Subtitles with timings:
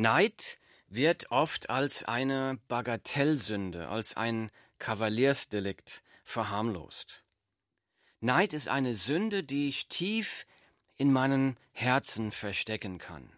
[0.00, 0.58] Neid
[0.88, 7.26] wird oft als eine Bagatellsünde, als ein Kavaliersdelikt verharmlost.
[8.20, 10.46] Neid ist eine Sünde, die ich tief
[10.96, 13.30] in meinem Herzen verstecken kann.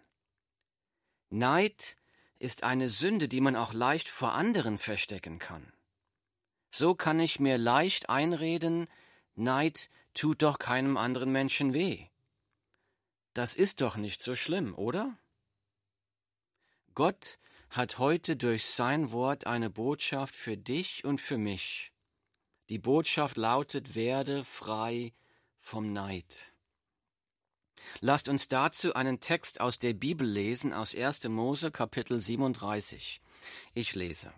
[1.30, 1.96] Neid
[2.38, 5.72] ist eine Sünde, die man auch leicht vor anderen verstecken kann.
[6.70, 8.86] So kann ich mir leicht einreden,
[9.34, 12.06] Neid tut doch keinem anderen Menschen weh.
[13.34, 15.18] Das ist doch nicht so schlimm, oder?
[16.94, 17.38] Gott
[17.70, 21.92] hat heute durch sein Wort eine Botschaft für dich und für mich.
[22.68, 25.12] Die Botschaft lautet, werde frei
[25.58, 26.52] vom Neid.
[28.00, 31.24] Lasst uns dazu einen Text aus der Bibel lesen, aus 1.
[31.28, 33.20] Mose Kapitel 37.
[33.74, 34.32] Ich lese.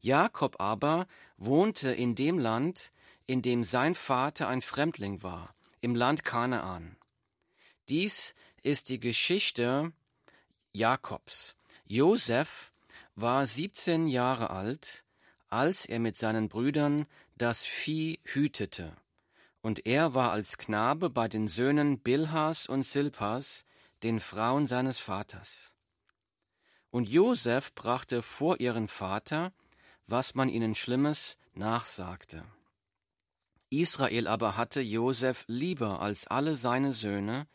[0.00, 1.06] Jakob aber
[1.36, 2.92] wohnte in dem Land,
[3.26, 6.96] in dem sein Vater ein Fremdling war, im Land Kanaan.
[7.88, 9.92] Dies ist die Geschichte
[10.72, 11.56] Jakobs.
[11.92, 12.72] Josef
[13.16, 15.04] war 17 Jahre alt,
[15.48, 17.04] als er mit seinen Brüdern
[17.36, 18.96] das Vieh hütete.
[19.60, 23.64] Und er war als Knabe bei den Söhnen Bilhas und Silpas,
[24.04, 25.74] den Frauen seines Vaters.
[26.92, 29.52] Und Josef brachte vor ihren Vater,
[30.06, 32.44] was man ihnen Schlimmes nachsagte.
[33.68, 37.48] Israel aber hatte Josef lieber als alle seine Söhne,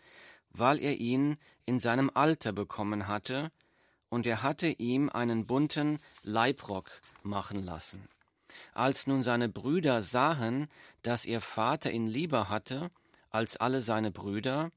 [0.50, 3.50] weil er ihn in seinem Alter bekommen hatte,
[4.10, 8.08] und er hatte ihm einen bunten Leibrock machen lassen.
[8.74, 10.68] Als nun seine Brüder sahen,
[11.02, 12.92] dass ihr Vater ihn lieber hatte
[13.30, 14.72] als alle seine Brüder,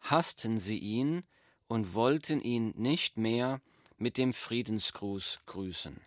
[0.00, 1.22] hassten sie ihn
[1.68, 3.60] und wollten ihn nicht mehr
[3.96, 6.00] mit dem Friedensgruß grüßen.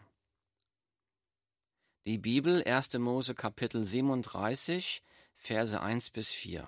[2.06, 2.94] Die Bibel 1.
[3.00, 5.04] Mose Kapitel 37
[5.36, 6.68] Verse 1 bis 4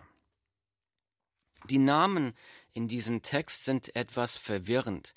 [1.70, 2.34] Die Namen
[2.72, 5.14] in diesem Text sind etwas verwirrend,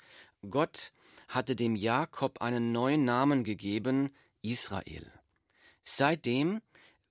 [0.49, 0.93] Gott
[1.27, 4.09] hatte dem Jakob einen neuen Namen gegeben,
[4.41, 5.11] Israel.
[5.83, 6.61] Seitdem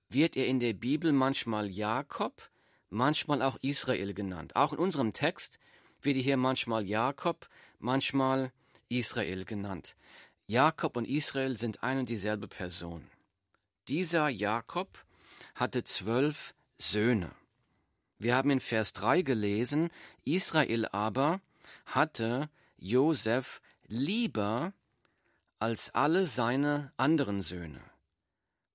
[0.09, 2.49] wird er in der Bibel manchmal Jakob,
[2.89, 4.55] manchmal auch Israel genannt.
[4.55, 5.59] Auch in unserem Text
[6.01, 7.49] wird er hier manchmal Jakob,
[7.79, 8.51] manchmal
[8.89, 9.95] Israel genannt.
[10.47, 13.07] Jakob und Israel sind eine und dieselbe Person.
[13.87, 15.03] Dieser Jakob
[15.55, 17.31] hatte zwölf Söhne.
[18.19, 19.89] Wir haben in Vers 3 gelesen,
[20.23, 21.41] Israel aber
[21.85, 22.49] hatte
[22.83, 24.73] Josef lieber
[25.57, 27.81] als alle seine anderen Söhne,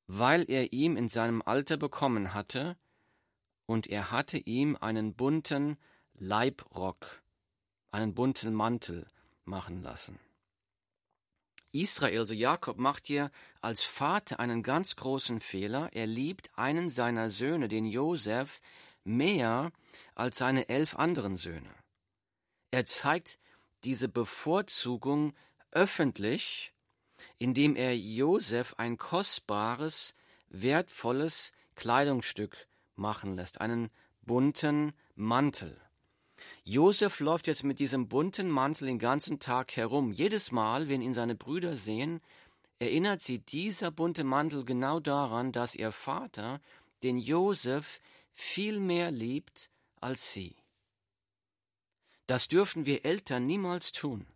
[0.07, 2.79] weil er ihm in seinem Alter bekommen hatte,
[3.67, 5.77] und er hatte ihm einen bunten
[6.15, 7.23] Leibrock,
[7.91, 9.07] einen bunten Mantel
[9.45, 10.19] machen lassen.
[11.73, 13.31] Israel, so Jakob, macht hier
[13.61, 15.91] als Vater einen ganz großen Fehler.
[15.93, 18.63] Er liebt einen seiner Söhne, den Josef,
[19.05, 19.71] mehr
[20.15, 21.75] als seine elf anderen Söhne.
[22.71, 23.39] Er zeigt
[23.85, 25.35] diese Bevorzugung
[25.71, 26.73] öffentlich,
[27.39, 30.15] indem er Josef ein kostbares,
[30.49, 33.91] wertvolles Kleidungsstück machen lässt, einen
[34.23, 35.81] bunten Mantel.
[36.65, 40.13] Josef läuft jetzt mit diesem bunten Mantel den ganzen Tag herum.
[40.13, 42.21] Jedes Mal, wenn ihn seine Brüder sehen,
[42.79, 46.61] erinnert sie dieser bunte Mantel genau daran, dass ihr Vater
[47.03, 48.01] den Josef
[48.31, 50.58] viel mehr liebt als sie.
[52.29, 54.27] Das dürfen wir Eltern niemals tun.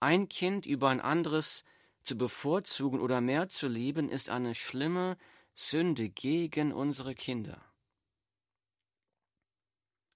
[0.00, 1.64] Ein Kind über ein anderes
[2.02, 5.16] zu bevorzugen oder mehr zu lieben, ist eine schlimme
[5.54, 7.64] Sünde gegen unsere Kinder.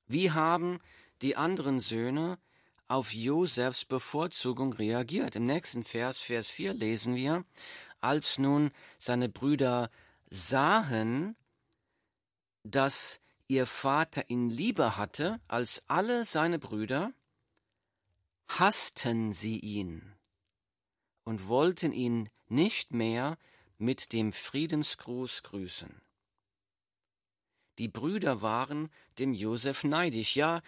[0.07, 0.81] Wie haben
[1.23, 2.41] die anderen Söhne
[2.89, 5.37] auf Josefs Bevorzugung reagiert?
[5.37, 7.45] Im nächsten Vers, Vers 4 lesen wir,
[8.01, 9.91] als nun seine Brüder
[10.29, 11.37] sahen,
[12.65, 17.13] dass ihr Vater ihn lieber hatte als alle seine Brüder,
[18.49, 20.15] hassten sie ihn
[21.25, 23.39] und wollten ihn nicht mehr
[23.79, 26.01] mit dem Friedensgruß grüßen.
[27.79, 30.37] Die Brüder waren dem Josef neidisch.
[30.37, 30.63] Ja,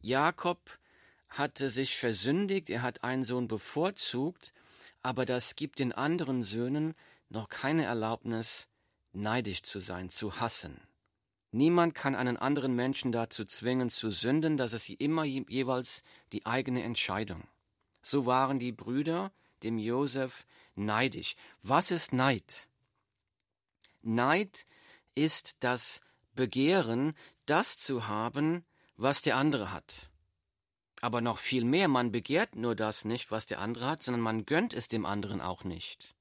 [0.00, 0.78] Jakob
[1.28, 4.52] hatte sich versündigt, er hat einen Sohn bevorzugt,
[5.02, 6.94] aber das gibt den anderen Söhnen
[7.28, 8.68] noch keine Erlaubnis,
[9.12, 10.80] neidisch zu sein, zu hassen.
[11.52, 16.82] Niemand kann einen anderen Menschen dazu zwingen zu sünden, das ist immer jeweils die eigene
[16.82, 17.42] Entscheidung.
[18.02, 19.32] So waren die Brüder
[19.62, 21.36] dem Josef neidisch.
[21.62, 22.68] Was ist Neid?
[24.02, 24.64] Neid
[25.14, 26.00] ist das
[26.34, 27.14] Begehren,
[27.46, 28.64] das zu haben,
[28.96, 30.08] was der andere hat.
[31.02, 34.46] Aber noch viel mehr, man begehrt nur das nicht, was der andere hat, sondern man
[34.46, 36.14] gönnt es dem anderen auch nicht.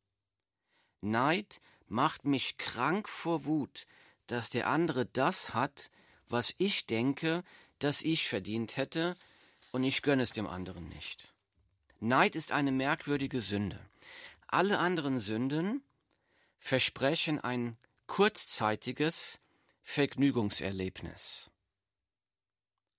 [1.02, 3.86] Neid macht mich krank vor Wut,
[4.32, 5.90] dass der andere das hat,
[6.28, 7.44] was ich denke,
[7.80, 9.16] dass ich verdient hätte,
[9.72, 11.34] und ich gönne es dem anderen nicht.
[12.00, 13.80] Neid ist eine merkwürdige Sünde.
[14.48, 15.84] Alle anderen Sünden
[16.58, 17.78] versprechen ein
[18.08, 19.42] kurzzeitiges
[19.82, 21.52] Vergnügungserlebnis.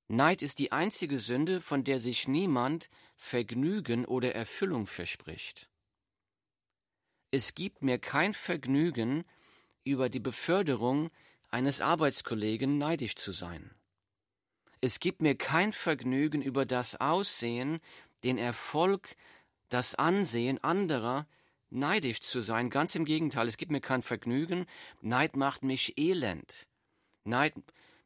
[0.09, 5.69] Neid ist die einzige Sünde, von der sich niemand Vergnügen oder Erfüllung verspricht.
[7.31, 9.25] Es gibt mir kein Vergnügen,
[9.85, 11.11] über die Beförderung
[11.51, 13.71] eines Arbeitskollegen neidisch zu sein.
[14.81, 17.81] Es gibt mir kein Vergnügen über das Aussehen,
[18.25, 19.17] den Erfolg,
[19.69, 21.27] das Ansehen anderer
[21.71, 22.71] neidisch zu sein.
[22.71, 24.67] Ganz im Gegenteil, es gibt mir kein Vergnügen.
[25.01, 26.67] Neid macht mich elend.
[27.25, 27.55] Neid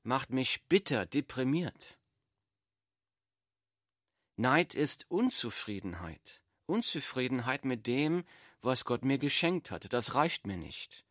[0.02, 1.98] macht mich bitter, deprimiert.
[4.36, 6.42] Neid ist Unzufriedenheit.
[6.66, 8.24] Unzufriedenheit mit dem,
[8.60, 9.92] was Gott mir geschenkt hat.
[9.92, 11.04] Das reicht mir nicht.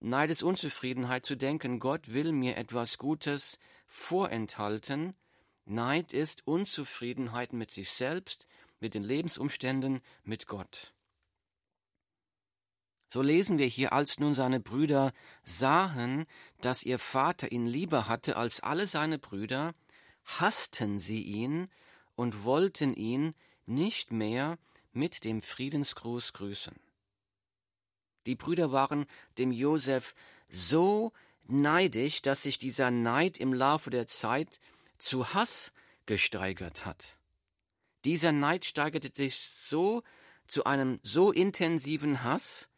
[0.00, 5.14] Neid ist Unzufriedenheit zu denken, Gott will mir etwas Gutes vorenthalten.
[5.64, 8.46] Neid ist Unzufriedenheit mit sich selbst,
[8.78, 10.94] mit den Lebensumständen, mit Gott.
[13.10, 15.12] So lesen wir hier, als nun seine Brüder
[15.42, 16.26] sahen,
[16.60, 19.74] dass ihr Vater ihn lieber hatte als alle seine Brüder,
[20.24, 21.68] hassten sie ihn
[22.14, 23.34] und wollten ihn
[23.64, 24.58] nicht mehr
[24.92, 26.76] mit dem Friedensgruß grüßen.
[28.28, 29.06] Die Brüder waren
[29.38, 30.14] dem Josef
[30.50, 31.12] so
[31.46, 34.60] neidisch, dass sich dieser Neid im Laufe der Zeit
[34.98, 35.72] zu Hass
[36.04, 37.18] gesteigert hat.
[38.04, 40.02] Dieser Neid steigerte sich so
[40.46, 42.68] zu einem so intensiven Hass,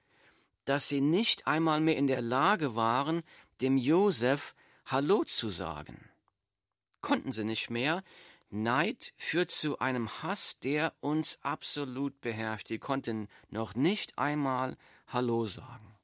[0.67, 3.25] dass sie nicht einmal mehr in der Lage waren,
[3.61, 4.55] dem Josef
[4.87, 6.09] Hallo zu sagen.
[7.01, 8.05] Konnten sie nicht mehr.
[8.51, 12.69] Neid führt zu einem Hass, der uns absolut beherrscht.
[12.69, 14.77] Sie konnten noch nicht einmal
[15.13, 15.97] Hallo sagen.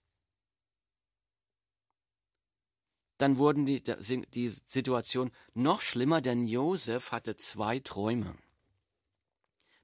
[3.18, 8.36] Dann wurden die, die Situation noch schlimmer, denn Josef hatte zwei Träume.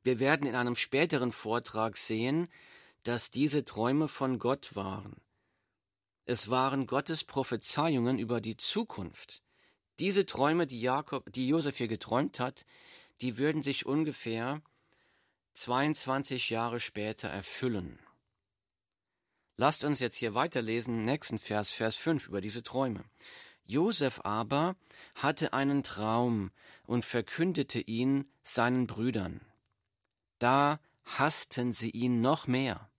[0.02, 2.48] Wir werden in einem späteren Vortrag sehen,
[3.04, 5.16] dass diese Träume von Gott waren.
[6.24, 9.42] Es waren Gottes Prophezeiungen über die Zukunft.
[10.00, 12.66] Diese Träume, die Jakob, die Josef hier geträumt hat,
[13.20, 14.62] die würden sich ungefähr
[15.54, 18.00] 22 Jahre später erfüllen.
[19.62, 23.04] Lasst uns jetzt hier weiterlesen, nächsten Vers, Vers 5 über diese Träume.
[23.64, 24.74] Josef aber
[25.14, 26.50] hatte einen Traum
[26.84, 29.40] und verkündete ihn seinen Brüdern.
[30.40, 32.90] Da hassten sie ihn noch mehr.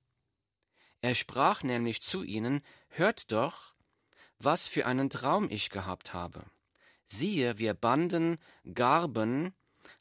[1.01, 3.75] Er sprach nämlich zu ihnen, Hört doch,
[4.39, 6.45] was für einen Traum ich gehabt habe.
[7.05, 8.37] Siehe, wir banden
[8.73, 9.53] Garben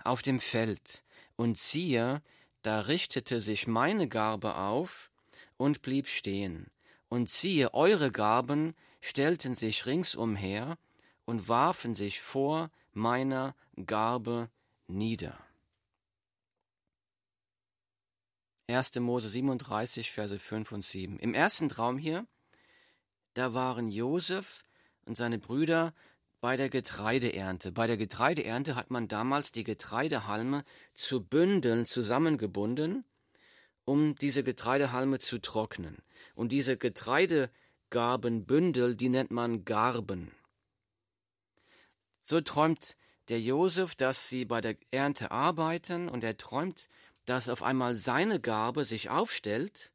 [0.04, 1.02] auf dem Feld,
[1.34, 2.22] und siehe,
[2.62, 5.11] da richtete sich meine Garbe auf
[5.56, 6.70] und blieb stehen,
[7.08, 10.78] und siehe, eure Garben stellten sich ringsumher
[11.24, 13.54] und warfen sich vor meiner
[13.86, 14.50] Garbe
[14.86, 15.38] nieder.
[18.68, 18.94] 1.
[19.00, 21.18] Mose 37, Verse 5 und 7.
[21.18, 22.26] Im ersten Traum hier,
[23.34, 24.64] da waren Josef
[25.04, 25.92] und seine Brüder
[26.40, 27.72] bei der Getreideernte.
[27.72, 30.64] Bei der Getreideernte hat man damals die Getreidehalme
[30.94, 33.04] zu Bündeln zusammengebunden,
[33.84, 36.02] um diese Getreidehalme zu trocknen.
[36.34, 40.32] Und diese Getreidegarbenbündel, die nennt man Garben.
[42.24, 42.96] So träumt
[43.28, 46.88] der Josef, dass sie bei der Ernte arbeiten und er träumt
[47.24, 49.92] dass auf einmal seine Gabe sich aufstellt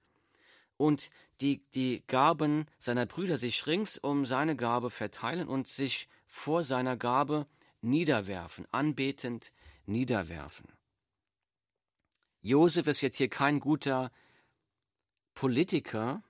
[0.77, 1.09] und
[1.41, 6.97] die, die Gaben seiner Brüder sich rings um seine Gabe verteilen und sich vor seiner
[6.97, 7.47] Gabe
[7.81, 9.51] niederwerfen, anbetend
[9.85, 10.67] niederwerfen.
[12.41, 14.11] Josef ist jetzt hier kein guter
[15.33, 16.23] Politiker,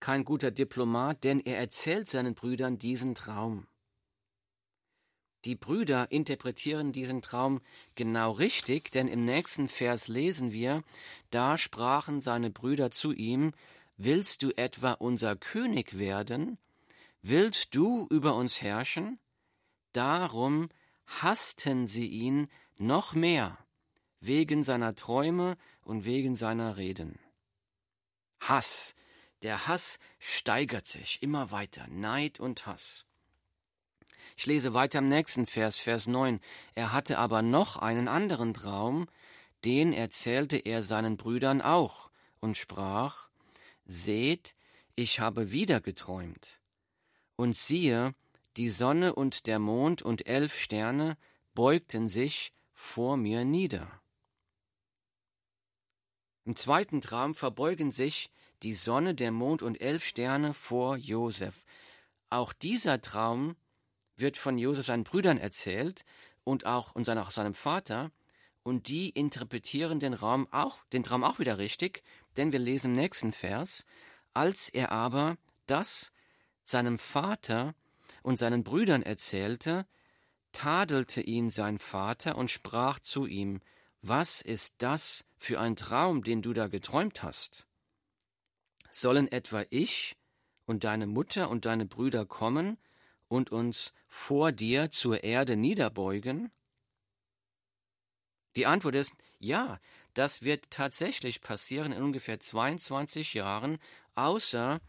[0.00, 3.66] kein guter Diplomat, denn er erzählt seinen Brüdern diesen Traum.
[5.44, 7.60] Die Brüder interpretieren diesen Traum
[7.94, 10.82] genau richtig, denn im nächsten Vers lesen wir,
[11.30, 13.52] da sprachen seine Brüder zu ihm,
[13.96, 16.58] Willst du etwa unser König werden?
[17.22, 19.20] Willst du über uns herrschen?
[19.92, 20.68] Darum
[21.06, 23.63] hassten sie ihn noch mehr,
[24.26, 27.18] wegen seiner Träume und wegen seiner Reden.
[28.40, 28.94] Hass,
[29.42, 33.06] der Hass steigert sich immer weiter, Neid und Hass.
[34.36, 36.40] Ich lese weiter im nächsten Vers, Vers 9.
[36.74, 39.06] Er hatte aber noch einen anderen Traum,
[39.64, 43.28] den erzählte er seinen Brüdern auch und sprach,
[43.86, 44.54] Seht,
[44.94, 46.60] ich habe wieder geträumt.
[47.36, 48.14] Und siehe,
[48.56, 51.16] die Sonne und der Mond und elf Sterne
[51.54, 54.00] beugten sich vor mir nieder.
[56.44, 58.30] Im zweiten Traum verbeugen sich
[58.62, 61.64] die Sonne, der Mond und elf Sterne vor Josef.
[62.30, 63.56] Auch dieser Traum
[64.16, 66.04] wird von Josef seinen Brüdern erzählt
[66.44, 68.10] und auch, und auch seinem Vater.
[68.64, 72.02] und die interpretieren den Raum auch, den Traum auch wieder richtig,
[72.38, 73.84] denn wir lesen im nächsten Vers,
[74.32, 75.36] als er aber
[75.66, 76.12] das
[76.64, 77.74] seinem Vater
[78.22, 79.86] und seinen Brüdern erzählte,
[80.52, 83.60] tadelte ihn sein Vater und sprach zu ihm,
[84.06, 87.66] Was ist das für ein Traum, den du da geträumt hast?
[88.90, 90.14] Sollen etwa ich
[90.66, 92.76] und deine Mutter und deine Brüder kommen
[93.28, 96.52] und uns vor dir zur Erde niederbeugen?
[98.56, 99.80] Die Antwort ist ja,
[100.12, 103.78] das wird tatsächlich passieren in ungefähr 22 Jahren,
[104.16, 104.82] außer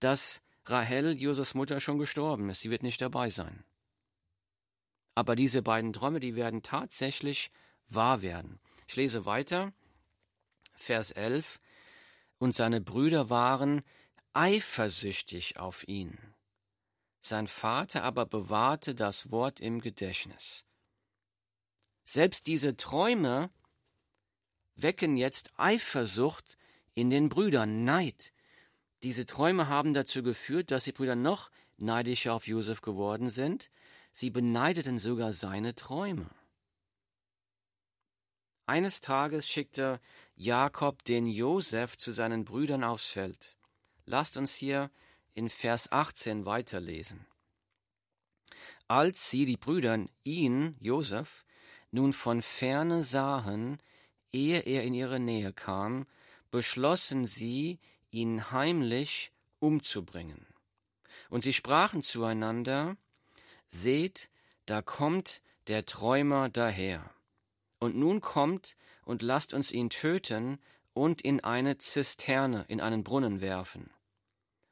[0.00, 2.62] dass Rahel, Josefs Mutter, schon gestorben ist.
[2.62, 3.66] Sie wird nicht dabei sein.
[5.14, 7.50] Aber diese beiden Träume, die werden tatsächlich
[7.88, 8.60] wahr werden.
[8.88, 9.72] Ich lese weiter,
[10.74, 11.60] Vers 11.
[12.38, 13.82] Und seine Brüder waren
[14.34, 16.18] eifersüchtig auf ihn.
[17.20, 20.64] Sein Vater aber bewahrte das Wort im Gedächtnis.
[22.04, 23.50] Selbst diese Träume
[24.76, 26.56] wecken jetzt Eifersucht
[26.94, 28.32] in den Brüdern, Neid.
[29.02, 33.70] Diese Träume haben dazu geführt, dass die Brüder noch neidischer auf Josef geworden sind.
[34.12, 36.30] Sie beneideten sogar seine Träume.
[38.66, 40.00] Eines Tages schickte
[40.34, 43.56] Jakob den Josef zu seinen Brüdern aufs Feld.
[44.06, 44.90] Lasst uns hier
[45.34, 47.26] in Vers 18 weiterlesen.
[48.88, 51.44] Als sie, die Brüder, ihn, Josef,
[51.92, 53.80] nun von ferne sahen,
[54.32, 56.06] ehe er in ihre Nähe kam,
[56.50, 57.78] beschlossen sie,
[58.10, 59.30] ihn heimlich
[59.60, 60.44] umzubringen.
[61.30, 62.96] Und sie sprachen zueinander,
[63.68, 64.30] Seht,
[64.64, 67.15] da kommt der Träumer daher.
[67.78, 70.58] Und nun kommt und lasst uns ihn töten
[70.92, 73.90] und in eine Zisterne, in einen Brunnen werfen.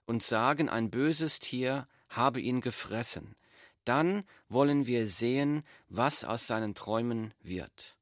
[0.06, 3.36] Und sagen, ein böses Tier habe ihn gefressen.
[3.84, 7.98] Dann wollen wir sehen, was aus seinen Träumen wird.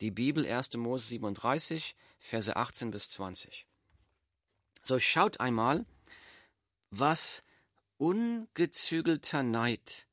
[0.00, 0.76] Die Bibel 1.
[0.76, 3.66] Mose 37, Verse 18 bis 20.
[4.84, 5.84] So schaut einmal,
[6.90, 7.42] was
[7.96, 10.06] ungezügelter Neid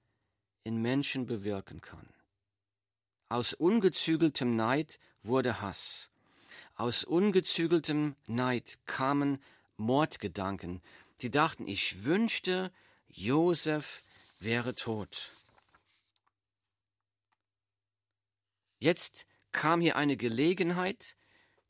[0.64, 2.13] in Menschen bewirken kann.
[3.34, 6.12] Aus ungezügeltem Neid wurde Hass.
[6.76, 9.42] Aus ungezügeltem Neid kamen
[9.76, 10.84] Mordgedanken.
[11.18, 12.72] Sie dachten, ich wünschte,
[13.08, 14.04] Josef
[14.40, 15.32] wäre tot.
[18.78, 21.16] Jetzt kam hier eine Gelegenheit,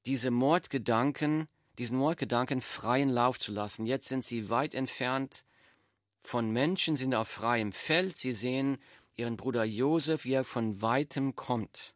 [0.06, 1.48] diese Mordgedanken,
[1.80, 3.86] diesen Mordgedanken freien Lauf zu lassen.
[3.86, 5.46] Jetzt sind sie weit entfernt
[6.20, 8.18] von Menschen, sind auf freiem Feld.
[8.18, 8.80] Sie sehen
[9.16, 11.96] ihren Bruder Josef, wie er von weitem kommt.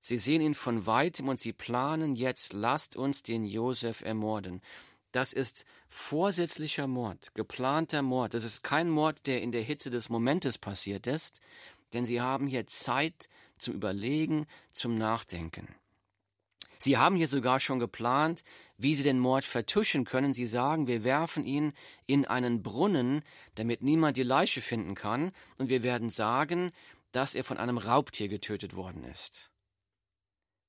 [0.00, 4.62] Sie sehen ihn von weitem und sie planen jetzt, lasst uns den Josef ermorden.
[5.12, 8.34] Das ist vorsätzlicher Mord, geplanter Mord.
[8.34, 11.40] Das ist kein Mord, der in der Hitze des Momentes passiert ist,
[11.92, 15.74] denn sie haben hier Zeit zum Überlegen, zum Nachdenken.
[16.78, 18.44] Sie haben hier sogar schon geplant,
[18.78, 20.32] wie sie den Mord vertuschen können.
[20.32, 21.72] Sie sagen, wir werfen ihn
[22.06, 23.22] in einen Brunnen,
[23.56, 26.70] damit niemand die Leiche finden kann, und wir werden sagen,
[27.12, 29.50] dass er von einem Raubtier getötet worden ist.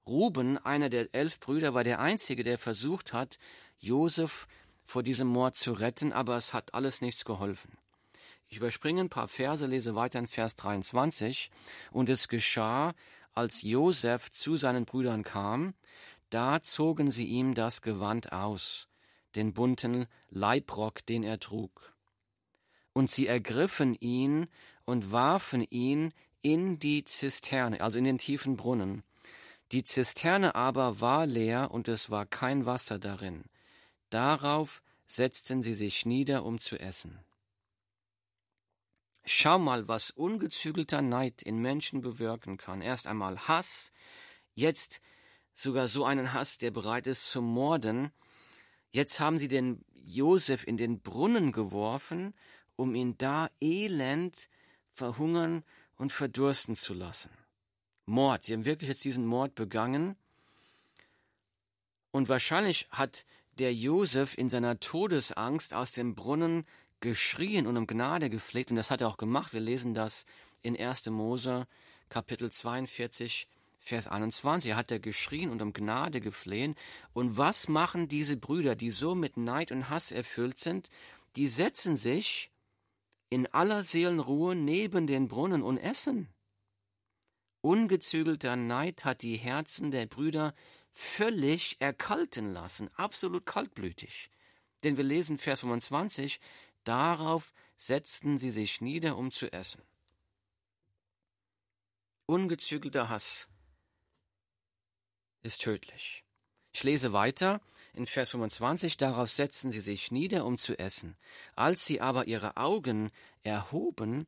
[0.08, 3.38] Ruben, einer der elf Brüder, war der einzige, der versucht hat,
[3.78, 4.48] Josef
[4.84, 7.78] vor diesem Mord zu retten, aber es hat alles nichts geholfen.
[8.48, 11.52] Ich überspringe ein paar Verse, lese weiter in Vers 23.
[11.92, 12.94] Und es geschah,
[13.36, 15.76] als Josef zu seinen Brüdern kam,
[16.30, 18.88] da zogen sie ihm das Gewand aus,
[19.36, 21.94] den bunten Leibrock, den er trug.
[22.94, 24.48] Und sie ergriffen ihn
[24.86, 29.04] und warfen ihn in die Zisterne, also in den tiefen Brunnen.
[29.72, 33.44] Die Zisterne aber war leer und es war kein Wasser darin.
[34.10, 37.20] Darauf setzten sie sich nieder, um zu essen.
[39.26, 42.82] Schau mal, was ungezügelter Neid in Menschen bewirken kann.
[42.82, 43.92] Erst einmal Hass,
[44.56, 45.02] jetzt
[45.54, 48.12] sogar so einen Hass, der bereit ist zu morden.
[48.92, 52.34] Jetzt haben sie den Josef in den Brunnen geworfen,
[52.76, 54.50] um ihn da elend
[54.92, 55.64] verhungern
[55.98, 57.30] und verdursten zu lassen.
[58.06, 60.16] Mord, sie haben wirklich jetzt diesen Mord begangen.
[62.12, 63.26] Und wahrscheinlich hat
[63.60, 66.66] der Josef in seiner Todesangst aus dem Brunnen
[67.02, 69.54] geschrien und um Gnade gefleht, und das hat er auch gemacht.
[69.54, 70.26] Wir lesen das
[70.62, 71.08] in 1.
[71.08, 71.68] Mose,
[72.10, 73.48] Kapitel 42,
[73.80, 74.72] Vers 21.
[74.72, 76.76] Er hat er geschrien und um Gnade geflehen.
[77.14, 80.90] Und was machen diese Brüder, die so mit Neid und Hass erfüllt sind?
[81.36, 82.52] Die setzen sich
[83.30, 86.28] in aller Seelenruhe neben den Brunnen und essen.
[87.62, 90.54] Ungezügelter Neid hat die Herzen der Brüder
[90.92, 94.30] völlig erkalten lassen, absolut kaltblütig.
[94.84, 96.40] Denn wir lesen Vers 25,
[96.84, 99.82] darauf setzten sie sich nieder, um zu essen.
[102.26, 103.50] Ungezügelter Hass
[105.44, 106.24] ist tödlich.
[106.72, 107.62] Ich lese weiter
[107.94, 111.18] in Vers 25, darauf setzten sie sich nieder, um zu essen.
[111.56, 113.12] Als sie aber ihre Augen
[113.44, 114.28] erhoben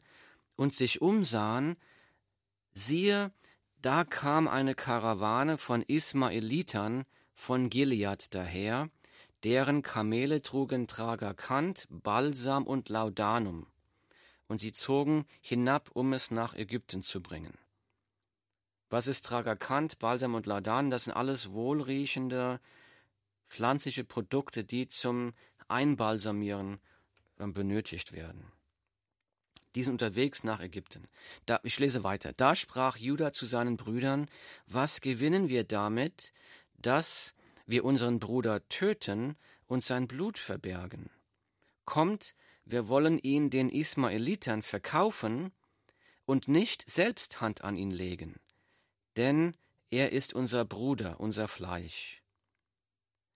[0.55, 1.77] und sich umsahen,
[2.73, 3.31] siehe,
[3.81, 8.89] da kam eine Karawane von Ismaelitern von Gilead daher,
[9.43, 13.67] deren Kamele trugen Tragerkant, Balsam und Laudanum,
[14.47, 17.57] und sie zogen hinab, um es nach Ägypten zu bringen.
[18.91, 20.89] Was ist Tragerkant, Balsam und Laudan?
[20.89, 22.59] Das sind alles wohlriechende
[23.47, 25.33] pflanzliche Produkte, die zum
[25.69, 26.81] Einbalsamieren
[27.39, 28.51] äh, benötigt werden.
[29.75, 31.07] Die sind unterwegs nach Ägypten.
[31.45, 32.33] Da, ich lese weiter.
[32.33, 34.27] Da sprach Judah zu seinen Brüdern,
[34.67, 36.33] was gewinnen wir damit,
[36.77, 37.33] dass
[37.65, 41.09] wir unseren Bruder töten und sein Blut verbergen?
[41.85, 45.53] Kommt, wir wollen ihn den Ismaelitern verkaufen
[46.25, 48.35] und nicht selbst Hand an ihn legen
[49.17, 49.55] denn
[49.89, 52.21] er ist unser Bruder, unser Fleisch.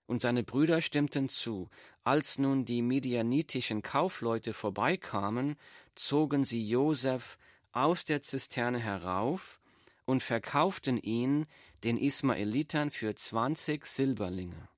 [0.08, 1.70] Und seine Brüder stimmten zu.
[2.03, 5.58] Als nun die midianitischen Kaufleute vorbeikamen,
[5.96, 7.38] zogen sie Josef
[7.72, 9.60] aus der Zisterne herauf
[10.05, 11.48] und verkauften ihn
[11.84, 14.70] den Ismaelitern für zwanzig Silberlinge.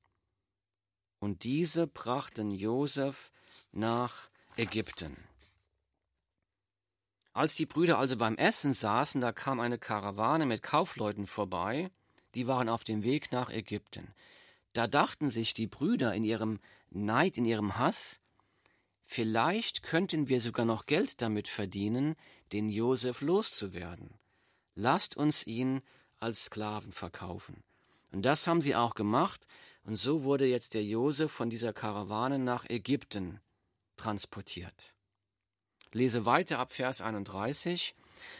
[1.19, 3.31] Und diese brachten Josef
[3.71, 5.17] nach Ägypten.
[7.37, 11.91] Als die Brüder also beim Essen saßen, da kam eine Karawane mit Kaufleuten vorbei,
[12.33, 14.15] die waren auf dem Weg nach Ägypten.
[14.73, 18.21] Da dachten sich die Brüder in ihrem Neid, in ihrem Hass,
[19.03, 22.15] vielleicht könnten wir sogar noch Geld damit verdienen,
[22.53, 24.15] den Josef loszuwerden.
[24.73, 25.83] Lasst uns ihn
[26.19, 27.63] als Sklaven verkaufen.
[28.11, 29.45] Und das haben sie auch gemacht,
[29.83, 33.39] und so wurde jetzt der Josef von dieser Karawane nach Ägypten
[33.95, 34.96] transportiert.
[35.91, 37.95] Lese weiter ab Vers 31.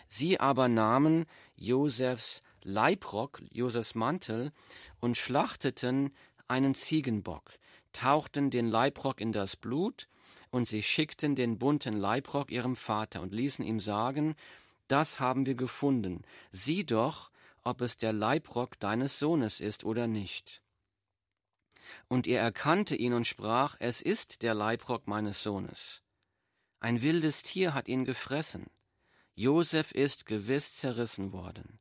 [0.07, 1.25] Sie aber nahmen
[1.55, 4.51] Josefs Leibrock, Josefs Mantel,
[4.99, 6.13] und schlachteten
[6.47, 7.53] einen Ziegenbock,
[7.93, 10.07] tauchten den Leibrock in das Blut,
[10.49, 14.35] und sie schickten den bunten Leibrock ihrem Vater und ließen ihm sagen,
[14.87, 17.31] das haben wir gefunden, sieh doch,
[17.63, 20.61] ob es der Leibrock deines Sohnes ist oder nicht.
[22.07, 26.01] Und er erkannte ihn und sprach, es ist der Leibrock meines Sohnes.
[26.79, 28.67] Ein wildes Tier hat ihn gefressen.
[29.33, 31.79] Josef ist gewiss zerrissen worden.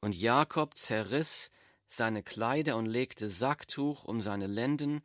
[0.00, 1.50] Und Jakob zerriss
[1.86, 5.02] seine Kleider und legte Sacktuch um seine Lenden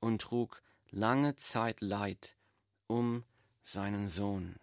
[0.00, 2.36] und trug lange Zeit Leid
[2.86, 3.24] um
[3.62, 4.56] seinen Sohn.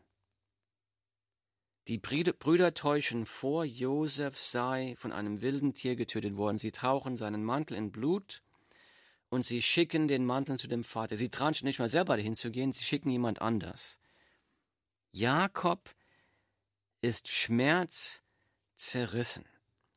[1.87, 6.59] Die Brüder täuschen vor, Josef sei von einem wilden Tier getötet worden.
[6.59, 8.41] Sie tauchen seinen Mantel in Blut
[9.33, 11.17] und sie schicken den Mantel zu dem Vater.
[11.17, 13.99] Sie trauen nicht mal selber dahin zu gehen, sie schicken jemand anders.
[15.11, 15.89] Jakob
[17.01, 19.45] ist schmerzzerrissen.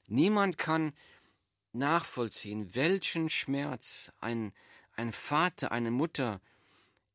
[0.06, 0.94] Niemand kann
[1.72, 4.54] nachvollziehen, welchen Schmerz ein,
[4.92, 6.40] ein Vater, eine Mutter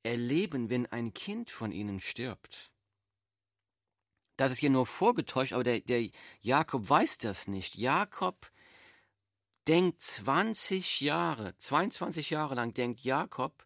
[0.04, 2.70] erleben, wenn ein Kind von ihnen stirbt.
[4.38, 6.08] Das ist hier nur vorgetäuscht, aber der, der
[6.42, 7.74] Jakob weiß das nicht.
[7.76, 8.51] Jakob
[9.68, 13.66] denkt 20 Jahre, 22 Jahre lang denkt Jakob,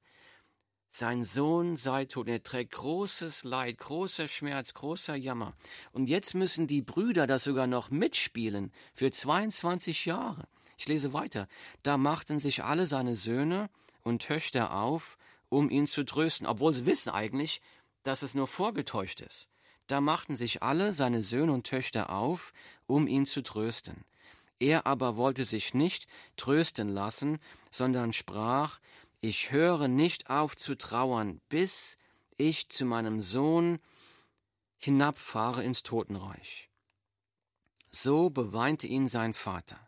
[0.89, 2.29] sein Sohn sei tot.
[2.29, 5.53] Er trägt großes Leid, großer Schmerz, großer Jammer.
[5.91, 10.47] Und jetzt müssen die Brüder das sogar noch mitspielen für 22 Jahre.
[10.77, 11.49] Ich lese weiter.
[11.83, 13.69] Da machten sich alle seine Söhne
[14.03, 15.17] und Töchter auf,
[15.49, 17.61] um ihn zu trösten, obwohl sie wissen eigentlich,
[18.03, 19.49] dass es nur vorgetäuscht ist.
[19.87, 22.53] Da machten sich alle seine Söhne und Töchter auf,
[22.87, 24.05] um ihn zu trösten.
[24.59, 27.39] Er aber wollte sich nicht trösten lassen,
[27.71, 28.79] sondern sprach,
[29.21, 31.97] ich höre nicht auf zu trauern, bis
[32.37, 33.79] ich zu meinem Sohn
[34.77, 36.69] hinabfahre ins Totenreich.
[37.89, 39.79] So beweinte ihn sein Vater.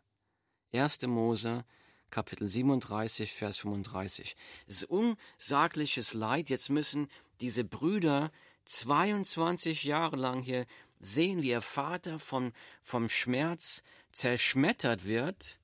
[0.74, 1.02] 1.
[1.04, 1.66] Mose,
[2.10, 4.36] Kapitel 37, Vers 35.
[4.66, 6.50] Es ist unsagliches Leid.
[6.50, 7.10] Jetzt müssen
[7.42, 8.32] diese Brüder
[8.66, 10.66] 22 Jahre lang hier
[11.00, 15.60] sehen, wie ihr Vater vom, vom Schmerz zerschmettert wird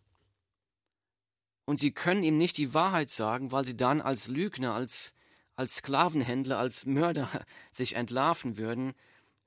[1.66, 5.14] und sie können ihm nicht die Wahrheit sagen, weil sie dann als Lügner, als,
[5.56, 7.30] als Sklavenhändler, als Mörder
[7.72, 8.94] sich entlarven würden.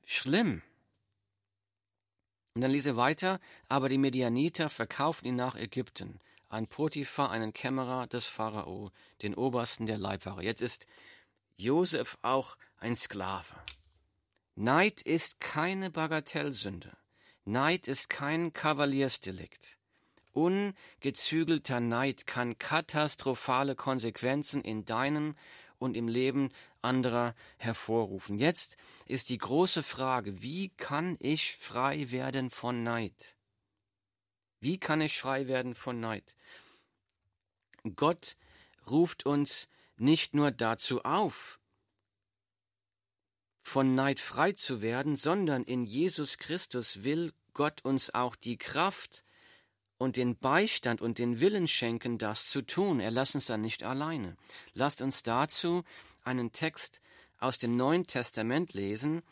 [0.06, 0.62] Schlimm.
[2.54, 8.06] Und dann lese weiter, aber die Medianiter verkauften ihn nach Ägypten, an Potiphar, einen Kämmerer
[8.06, 10.42] des Pharao, den Obersten der Leibwache.
[10.42, 10.87] Jetzt ist
[11.56, 13.54] Josef auch ein Sklave.
[14.54, 16.96] Neid ist keine Bagatellsünde.
[17.48, 19.78] Neid ist kein Kavaliersdelikt.
[20.32, 25.37] Ungezügelter Neid kann katastrophale Konsequenzen in deinem
[25.78, 26.50] und im Leben
[26.82, 28.37] anderer hervorrufen.
[28.37, 33.37] Jetzt ist die große Frage, wie kann ich frei werden von Neid?
[34.59, 36.35] Wie kann ich frei werden von Neid?
[37.94, 38.37] Gott
[38.90, 41.61] ruft uns nicht nur dazu auf,
[43.66, 49.24] von Neid frei zu werden, sondern in Jesus Christus will Gott uns auch die Kraft
[49.98, 53.00] und den Beistand und den Willen schenken, das zu tun.
[53.00, 54.37] Er lässt uns dann nicht alleine.
[54.72, 55.83] Lasst uns dazu
[56.22, 57.02] einen Text
[57.40, 59.22] aus dem Neuen Testament lesen.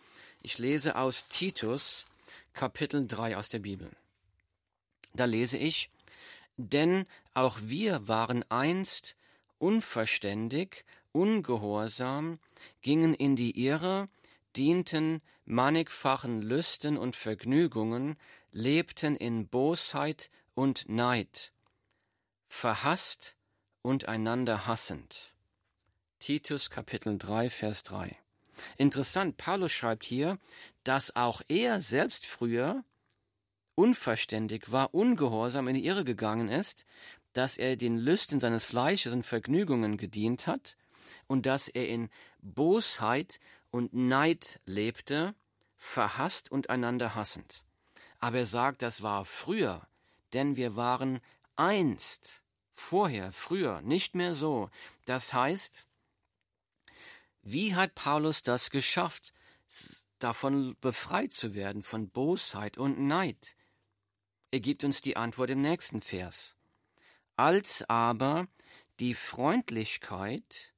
[0.42, 2.05] Ich lese aus Titus
[2.55, 3.88] Kapitel 3 aus der Bibel.
[5.14, 5.90] Da lese ich,
[6.57, 9.16] denn auch wir waren einst
[9.59, 12.40] unverständig, ungehorsam,
[12.83, 14.09] gingen in die Irre,
[14.57, 18.17] dienten mannigfachen Lüsten und Vergnügungen,
[18.51, 21.53] lebten in Bosheit und Neid,
[22.47, 23.37] verhasst
[23.83, 25.35] und einander hassend.
[26.19, 28.17] Titus Kapitel 3, Vers 3.
[28.79, 30.38] Interessant, Paulus schreibt hier,
[30.85, 32.85] dass auch er selbst früher
[33.75, 36.87] unverständig war, ungehorsam in die Irre gegangen ist,
[37.33, 40.77] dass er den Lüsten seines Fleisches und Vergnügungen gedient hat
[41.27, 42.09] und dass er in
[42.40, 43.40] Bosheit
[43.74, 45.34] und Neid lebte,
[45.76, 47.64] verhasst und einander hassend.
[48.20, 49.88] Aber er sagt, das war früher,
[50.32, 51.20] denn wir waren
[51.56, 54.70] einst, vorher, früher, nicht mehr so.
[55.06, 55.88] Das heißt,
[57.42, 59.34] wie hat Paulus das geschafft,
[60.20, 63.56] davon befreit zu werden, von Bosheit und Neid?
[64.52, 66.54] Er gibt uns die Antwort im nächsten Vers.
[67.34, 68.46] Als aber
[69.00, 70.73] die Freundlichkeit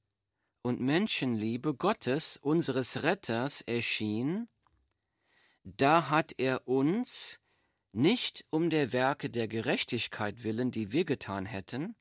[0.66, 4.48] und Menschenliebe Gottes, unseres Retters, erschien,
[5.62, 7.38] da hat er uns
[7.92, 11.94] nicht um der Werke der Gerechtigkeit willen, die wir getan hätten,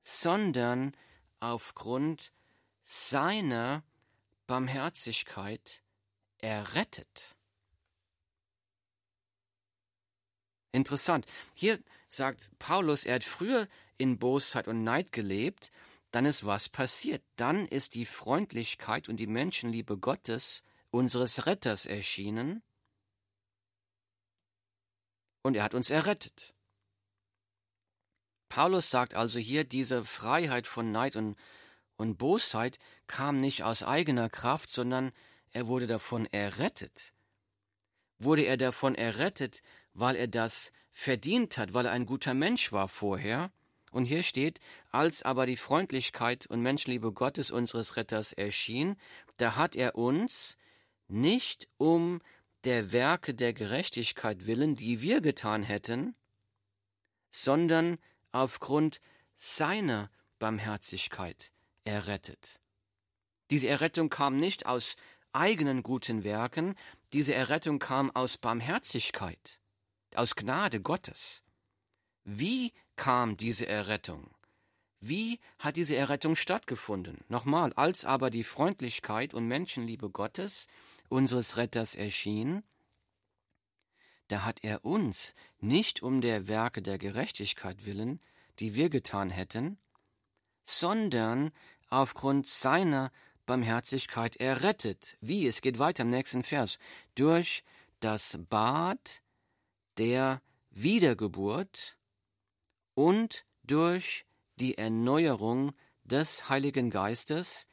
[0.00, 0.96] sondern
[1.40, 2.32] aufgrund
[2.84, 3.82] seiner
[4.46, 5.82] Barmherzigkeit
[6.38, 7.34] errettet.
[10.70, 11.26] Interessant.
[11.52, 15.72] Hier sagt Paulus, er hat früher in Bosheit und Neid gelebt,
[16.10, 17.22] dann ist was passiert.
[17.36, 22.62] Dann ist die Freundlichkeit und die Menschenliebe Gottes, unseres Retters, erschienen.
[25.42, 26.54] Und er hat uns errettet.
[28.48, 31.36] Paulus sagt also hier, diese Freiheit von Neid und,
[31.96, 35.12] und Bosheit kam nicht aus eigener Kraft, sondern
[35.50, 37.12] er wurde davon errettet.
[38.18, 42.88] Wurde er davon errettet, weil er das verdient hat, weil er ein guter Mensch war
[42.88, 43.52] vorher,
[43.92, 48.96] und hier steht, als aber die Freundlichkeit und Menschenliebe Gottes unseres Retters erschien,
[49.36, 50.56] da hat er uns
[51.08, 52.20] nicht um
[52.64, 56.14] der Werke der Gerechtigkeit willen, die wir getan hätten,
[57.30, 57.98] sondern
[58.32, 59.00] aufgrund
[59.36, 61.52] seiner Barmherzigkeit
[61.84, 62.60] errettet.
[63.50, 64.96] Diese Errettung kam nicht aus
[65.32, 66.74] eigenen guten Werken,
[67.12, 69.60] diese Errettung kam aus Barmherzigkeit,
[70.14, 71.42] aus Gnade Gottes.
[72.24, 74.28] Wie kam diese Errettung?
[75.00, 77.24] Wie hat diese Errettung stattgefunden?
[77.28, 80.66] Nochmal, als aber die Freundlichkeit und Menschenliebe Gottes,
[81.08, 82.64] unseres Retters, erschien,
[84.26, 88.20] da hat er uns nicht um der Werke der Gerechtigkeit willen,
[88.58, 89.78] die wir getan hätten,
[90.64, 91.52] sondern
[91.88, 93.10] aufgrund seiner
[93.46, 95.16] Barmherzigkeit errettet.
[95.20, 95.46] Wie?
[95.46, 96.78] Es geht weiter im nächsten Vers.
[97.14, 97.62] Durch
[98.00, 99.22] das Bad
[99.96, 101.97] der Wiedergeburt,
[102.98, 107.68] und durch die Erneuerung des Heiligen Geistes,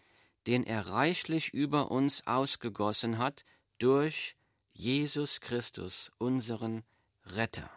[0.45, 3.43] den er reichlich über uns ausgegossen hat
[3.79, 4.35] durch
[4.73, 6.83] Jesus Christus, unseren
[7.25, 7.71] Retter.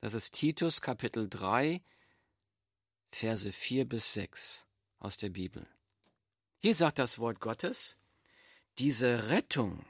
[0.00, 1.82] Das ist Titus Kapitel 3,
[3.10, 4.68] Verse 4 bis 6
[5.00, 5.66] aus der Bibel.
[6.58, 7.98] Hier sagt das Wort Gottes,
[8.78, 9.84] diese Rettung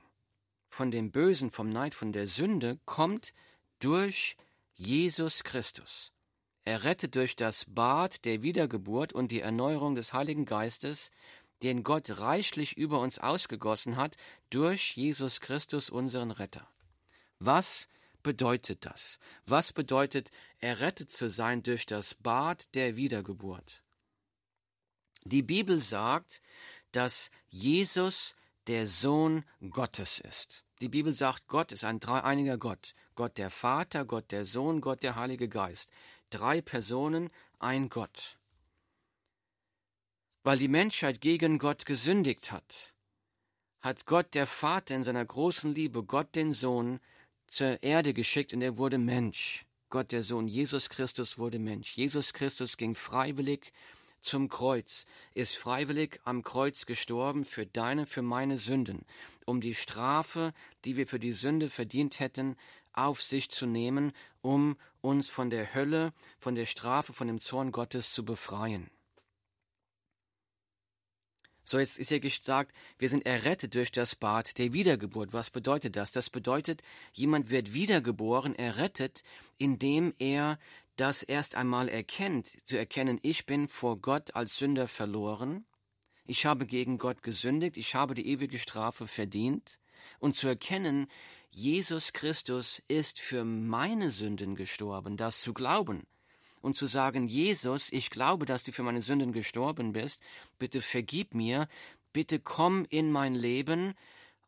[0.71, 3.35] von dem Bösen, vom Neid, von der Sünde kommt
[3.79, 4.54] durch Jesus
[5.45, 6.13] Christus.
[6.65, 11.11] Er rettet durch das Bad der Wiedergeburt und die Erneuerung des Heiligen Geistes,
[11.63, 14.17] den Gott reichlich über uns ausgegossen hat,
[14.51, 16.67] durch Jesus Christus, unseren Retter.
[17.39, 17.89] Was
[18.23, 19.19] bedeutet das?
[19.47, 23.83] Was bedeutet, errettet zu sein durch das Bad der Wiedergeburt?
[25.25, 26.43] Die Bibel sagt,
[26.93, 30.64] dass Jesus der Sohn Gottes ist.
[30.81, 32.95] Die Bibel sagt, Gott ist ein dreieiniger Gott.
[33.15, 35.91] Gott der Vater, Gott der Sohn, Gott der Heilige Geist.
[36.31, 38.39] Drei Personen, ein Gott.
[40.43, 42.95] Weil die Menschheit gegen Gott gesündigt hat,
[43.81, 47.01] hat Gott der Vater in seiner großen Liebe Gott den Sohn
[47.47, 49.67] zur Erde geschickt und er wurde Mensch.
[49.91, 51.97] Gott der Sohn, Jesus Christus wurde Mensch.
[51.97, 53.73] Jesus Christus ging freiwillig
[54.25, 59.05] zum Kreuz, ist freiwillig am Kreuz gestorben für deine, für meine Sünden,
[59.47, 60.53] um die Strafe,
[60.85, 62.57] die wir für die Sünde verdient hätten,
[62.93, 67.73] auf sich zu nehmen, um uns von der Hölle, von der Strafe, von dem Zorn
[67.73, 68.91] Gottes zu befreien.
[71.67, 75.33] So, jetzt ist ja gesagt, wir sind errettet durch das Bad der Wiedergeburt.
[75.33, 76.13] Was bedeutet das?
[76.13, 76.83] Das bedeutet,
[77.15, 79.23] jemand wird wiedergeboren, errettet,
[79.57, 80.59] indem er
[80.97, 85.67] das erst einmal erkennt, zu erkennen, ich bin vor Gott als Sünder verloren,
[86.27, 89.81] ich habe gegen Gott gesündigt, ich habe die ewige Strafe verdient,
[90.21, 91.09] und zu erkennen,
[91.51, 96.07] Jesus Christus ist für meine Sünden gestorben, das zu glauben.
[96.61, 100.23] Und zu sagen, Jesus, ich glaube, dass du für meine Sünden gestorben bist,
[100.59, 101.69] bitte vergib mir,
[102.13, 103.95] bitte komm in mein Leben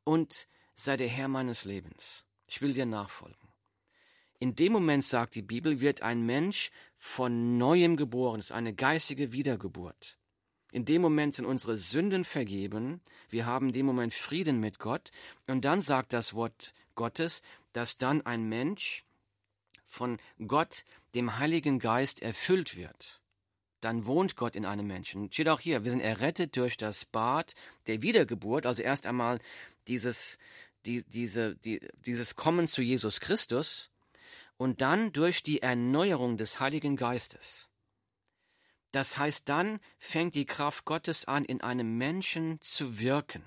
[0.02, 2.24] und sei der Herr meines Lebens.
[2.46, 3.45] Ich will dir nachfolgen.
[4.38, 8.40] In dem Moment, sagt die Bibel, wird ein Mensch von neuem geboren.
[8.40, 10.18] Es ist eine geistige Wiedergeburt.
[10.72, 13.00] In dem Moment sind unsere Sünden vergeben.
[13.28, 15.10] Wir haben in dem Moment Frieden mit Gott.
[15.46, 19.04] Und dann sagt das Wort Gottes, dass dann ein Mensch
[19.84, 23.22] von Gott, dem Heiligen Geist, erfüllt wird.
[23.80, 25.30] Dann wohnt Gott in einem Menschen.
[25.30, 27.54] Steht auch hier, wir sind errettet durch das Bad
[27.86, 29.38] der Wiedergeburt, also erst einmal
[29.86, 30.38] dieses,
[30.86, 33.90] die, diese, die, dieses Kommen zu Jesus Christus,
[34.56, 37.70] und dann durch die Erneuerung des Heiligen Geistes.
[38.92, 43.44] Das heißt, dann fängt die Kraft Gottes an, in einem Menschen zu wirken,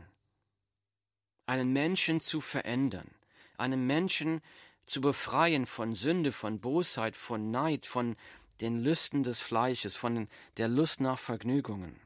[1.46, 3.10] einen Menschen zu verändern,
[3.58, 4.42] einen Menschen
[4.86, 8.16] zu befreien von Sünde, von Bosheit, von Neid, von
[8.62, 12.00] den Lüsten des Fleisches, von der Lust nach Vergnügungen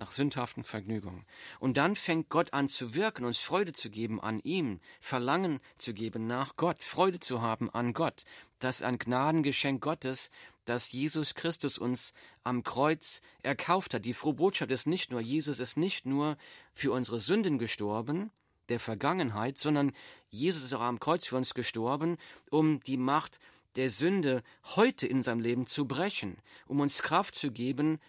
[0.00, 1.24] nach sündhaften Vergnügungen.
[1.60, 5.94] Und dann fängt Gott an zu wirken, uns Freude zu geben an ihm, Verlangen zu
[5.94, 8.24] geben nach Gott, Freude zu haben an Gott.
[8.58, 10.30] Das ist ein Gnadengeschenk Gottes,
[10.64, 14.04] das Jesus Christus uns am Kreuz erkauft hat.
[14.04, 16.36] Die frohe Botschaft ist nicht nur, Jesus ist nicht nur
[16.72, 18.30] für unsere Sünden gestorben,
[18.70, 19.92] der Vergangenheit, sondern
[20.30, 22.16] Jesus ist auch am Kreuz für uns gestorben,
[22.50, 23.38] um die Macht
[23.76, 24.42] der Sünde
[24.76, 28.00] heute in seinem Leben zu brechen, um uns Kraft zu geben,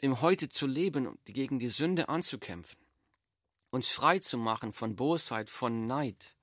[0.00, 2.78] im Heute zu leben und gegen die Sünde anzukämpfen,
[3.70, 6.36] uns frei zu machen von Bosheit, von Neid.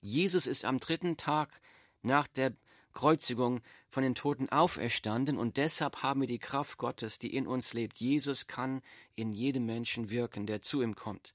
[0.00, 1.60] Jesus ist am dritten Tag
[2.02, 2.54] nach der
[2.92, 7.74] Kreuzigung von den Toten auferstanden und deshalb haben wir die Kraft Gottes, die in uns
[7.74, 7.98] lebt.
[7.98, 8.82] Jesus kann
[9.14, 11.34] in jedem Menschen wirken, der zu ihm kommt.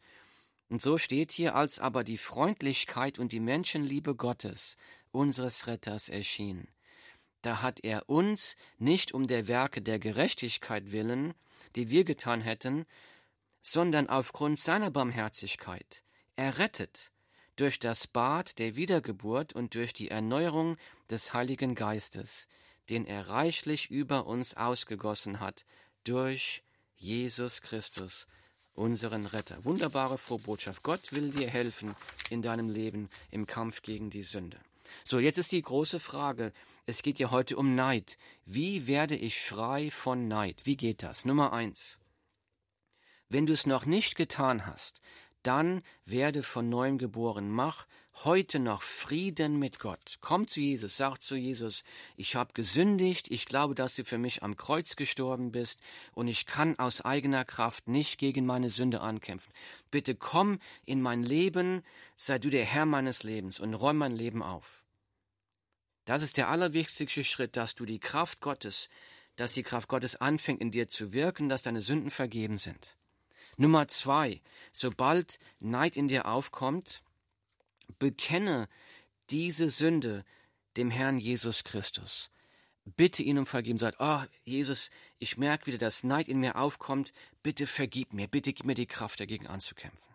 [0.70, 4.78] Und so steht hier, als aber die Freundlichkeit und die Menschenliebe Gottes,
[5.12, 6.68] unseres Retters, erschien
[7.42, 11.34] da hat er uns nicht um der Werke der Gerechtigkeit willen,
[11.76, 12.86] die wir getan hätten,
[13.62, 16.04] sondern aufgrund seiner Barmherzigkeit
[16.36, 17.12] errettet
[17.56, 20.78] durch das Bad der Wiedergeburt und durch die Erneuerung
[21.10, 22.48] des Heiligen Geistes,
[22.90, 25.66] den er reichlich über uns ausgegossen hat,
[26.04, 26.64] durch
[26.96, 28.28] Jesus Christus,
[28.74, 29.64] unseren Retter.
[29.66, 30.82] Wunderbare frohe Botschaft.
[30.82, 31.96] Gott will dir helfen
[32.30, 34.58] in deinem Leben im Kampf gegen die Sünde.
[35.04, 36.54] So, jetzt ist die große Frage.
[36.86, 38.18] Es geht ja heute um Neid.
[38.46, 40.66] Wie werde ich frei von Neid?
[40.66, 41.26] Wie geht das?
[41.26, 42.00] Nummer eins.
[43.30, 45.02] Wenn du es noch nicht getan hast,
[45.44, 47.50] dann werde von neuem geboren.
[47.50, 47.88] Mach
[48.24, 50.18] heute noch Frieden mit Gott.
[50.22, 51.84] Komm zu Jesus, sag zu Jesus,
[52.18, 55.82] ich habe gesündigt, ich glaube, dass du für mich am Kreuz gestorben bist
[56.14, 59.54] und ich kann aus eigener Kraft nicht gegen meine Sünde ankämpfen.
[59.90, 61.84] Bitte komm in mein Leben,
[62.16, 64.81] sei du der Herr meines Lebens und räum mein Leben auf.
[66.12, 68.90] Das ist der allerwichtigste Schritt, dass du die Kraft Gottes,
[69.38, 72.98] dass die Kraft Gottes anfängt in dir zu wirken, dass deine Sünden vergeben sind.
[73.56, 74.42] Nummer zwei,
[74.74, 77.02] sobald Neid in dir aufkommt,
[77.98, 78.68] bekenne
[79.30, 80.26] diese Sünde
[80.76, 82.30] dem Herrn Jesus Christus.
[82.84, 83.80] Bitte ihn um Vergeben.
[83.80, 87.14] Sagt, oh, Jesus, ich merke wieder, dass Neid in mir aufkommt.
[87.42, 88.28] Bitte vergib mir.
[88.28, 90.11] Bitte gib mir die Kraft, dagegen anzukämpfen.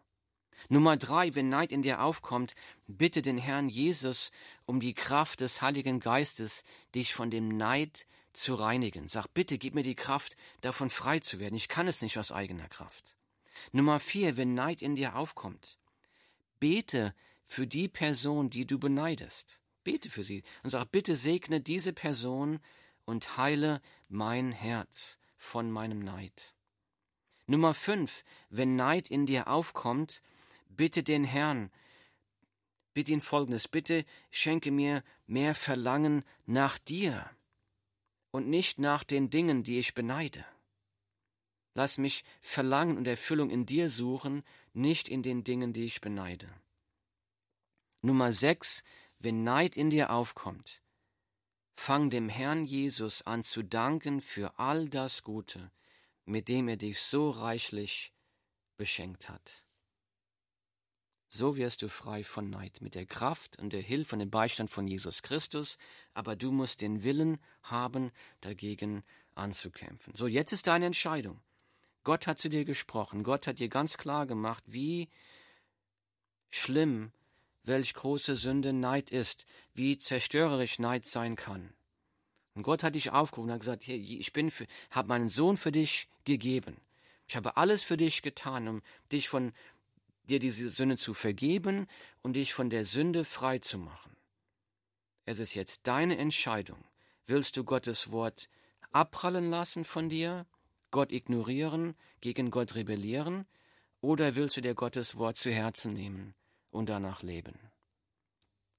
[0.69, 2.55] Nummer drei, wenn Neid in dir aufkommt,
[2.87, 4.33] bitte den Herrn Jesus
[4.65, 6.65] um die Kraft des Heiligen Geistes,
[6.95, 9.09] dich von dem Neid zu reinigen.
[9.09, 11.55] Sag, bitte gib mir die Kraft, davon frei zu werden.
[11.55, 13.17] Ich kann es nicht aus eigener Kraft.
[13.73, 15.79] Nummer vier, wenn Neid in dir aufkommt,
[16.61, 17.15] bete
[17.45, 19.63] für die Person, die du beneidest.
[19.85, 22.59] Bete für sie und sag, bitte segne diese Person
[23.05, 26.55] und heile mein Herz von meinem Neid.
[27.47, 30.23] Nummer fünf, wenn Neid in dir aufkommt,
[30.77, 31.71] bitte den Herrn,
[32.95, 37.31] bitte ihn folgendes, bitte schenke mir mehr Verlangen nach dir
[38.31, 40.45] und nicht nach den Dingen, die ich beneide.
[41.75, 46.49] Lass mich Verlangen und Erfüllung in dir suchen, nicht in den Dingen, die ich beneide.
[48.01, 48.83] Nummer sechs,
[49.19, 50.83] wenn Neid in dir aufkommt,
[51.75, 55.71] fang dem Herrn Jesus an zu danken für all das Gute,
[56.25, 58.15] mit dem er dich so reichlich
[58.79, 59.66] beschenkt hat.
[61.37, 64.71] So wirst du frei von Neid, mit der Kraft und der Hilfe und dem Beistand
[64.71, 65.77] von Jesus Christus,
[66.15, 70.15] aber du musst den Willen haben, dagegen anzukämpfen.
[70.17, 71.39] So, jetzt ist deine Entscheidung.
[72.05, 75.11] Gott hat zu dir gesprochen, Gott hat dir ganz klar gemacht, wie
[76.49, 77.13] schlimm,
[77.65, 79.45] welch große Sünde Neid ist,
[79.75, 81.75] wie zerstörerisch Neid sein kann.
[82.55, 84.51] Und Gott hat dich aufgerufen und hat gesagt, hey, ich bin
[84.91, 86.79] habe meinen Sohn für dich gegeben.
[87.29, 89.53] Ich habe alles für dich getan, um dich von
[90.29, 91.87] dir diese Sünde zu vergeben
[92.23, 94.17] und dich von der Sünde frei zu machen.
[95.25, 96.85] Es ist jetzt deine Entscheidung.
[97.25, 98.49] Willst du Gottes Wort
[98.93, 100.47] abprallen lassen von dir,
[100.91, 103.47] Gott ignorieren, gegen Gott rebellieren,
[104.01, 106.35] oder willst du dir Gottes Wort zu Herzen nehmen
[106.71, 107.59] und danach leben?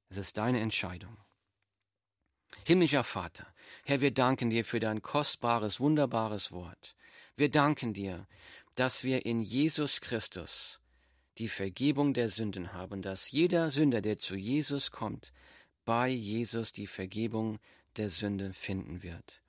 [0.09, 1.17] Es ist deine Entscheidung.
[2.65, 3.45] Himmlischer Vater,
[3.83, 6.95] Herr, wir danken dir für dein kostbares, wunderbares Wort.
[7.35, 8.25] Wir danken dir,
[8.75, 10.79] dass wir in Jesus Christus
[11.37, 15.31] die Vergebung der Sünden haben, dass jeder Sünder, der zu Jesus kommt,
[15.85, 17.59] bei Jesus die Vergebung
[17.95, 19.41] der Sünden finden wird.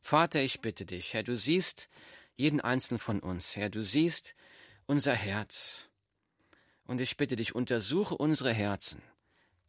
[0.00, 1.88] Vater, ich bitte dich, Herr, du siehst
[2.36, 4.34] jeden einzelnen von uns, Herr, du siehst
[4.86, 5.88] unser Herz.
[6.84, 9.02] Und ich bitte dich, untersuche unsere Herzen.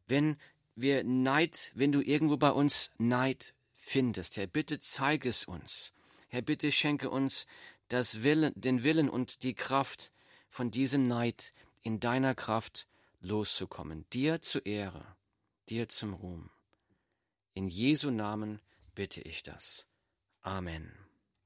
[0.07, 0.37] Wenn
[0.75, 5.91] wir Neid, wenn du irgendwo bei uns Neid findest, Herr, bitte zeig es uns.
[6.29, 7.47] Herr, bitte schenke uns
[7.87, 10.11] das Willen, den Willen und die Kraft,
[10.47, 12.87] von diesem Neid in deiner Kraft
[13.21, 15.05] loszukommen, dir zur Ehre,
[15.69, 16.49] dir zum Ruhm.
[17.53, 18.61] In Jesu Namen
[18.93, 19.87] bitte ich das.
[20.41, 21.06] Amen.